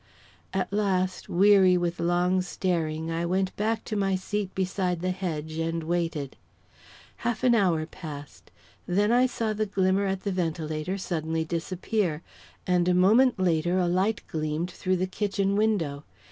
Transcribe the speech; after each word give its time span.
At 0.51 0.73
last, 0.73 1.29
weary 1.29 1.77
with 1.77 1.99
long 1.99 2.41
staring, 2.41 3.11
I 3.11 3.23
went 3.23 3.55
back 3.55 3.83
to 3.83 3.95
my 3.95 4.15
seat 4.15 4.55
beside 4.55 5.01
the 5.01 5.11
hedge 5.11 5.59
and 5.59 5.83
waited. 5.83 6.37
Half 7.17 7.43
an 7.43 7.53
hour 7.53 7.85
passed, 7.85 8.49
then 8.87 9.11
I 9.11 9.27
saw 9.27 9.53
the 9.53 9.67
glimmer 9.67 10.07
at 10.07 10.21
the 10.23 10.31
ventilator 10.31 10.97
suddenly 10.97 11.45
disappear, 11.45 12.23
and 12.65 12.87
a 12.87 12.95
moment 12.95 13.39
later, 13.39 13.77
a 13.77 13.87
light 13.87 14.23
gleamed 14.25 14.71
through 14.71 14.97
the 14.97 15.05
kitchen 15.05 15.55
window. 15.55 16.03